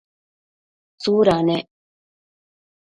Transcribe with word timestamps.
tsuda 0.99 1.37
ne? 1.47 1.57